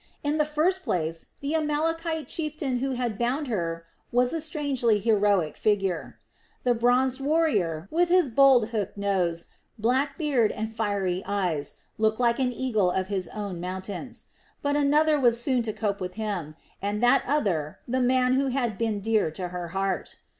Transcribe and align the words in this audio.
In 0.23 0.39
the 0.39 0.45
first 0.45 0.81
place 0.83 1.27
the 1.41 1.53
Amalekite 1.53 2.27
chieftain 2.27 2.77
who 2.79 2.93
had 2.93 3.19
bound 3.19 3.47
her 3.49 3.85
was 4.11 4.33
a 4.33 4.41
strangely 4.41 4.97
heroic 4.97 5.55
figure. 5.55 6.17
The 6.63 6.73
bronzed 6.73 7.21
warrior, 7.21 7.87
with 7.91 8.09
his 8.09 8.27
bold 8.27 8.69
hooked 8.69 8.97
nose, 8.97 9.45
black 9.77 10.17
beard, 10.17 10.51
and 10.51 10.75
fiery 10.75 11.21
eyes, 11.27 11.75
looked 11.99 12.19
like 12.19 12.39
an 12.39 12.51
eagle 12.51 12.89
of 12.89 13.09
his 13.09 13.27
own 13.27 13.59
mountains. 13.61 14.25
But 14.63 14.75
another 14.75 15.19
was 15.19 15.39
soon 15.39 15.61
to 15.61 15.71
cope 15.71 16.01
with 16.01 16.13
him, 16.13 16.55
and 16.81 17.03
that 17.03 17.21
other 17.27 17.77
the 17.87 18.01
man 18.01 18.33
who 18.33 18.47
had 18.47 18.79
been 18.79 19.01
dear 19.01 19.29
to 19.29 19.49
her 19.49 19.67
heart. 19.67 20.15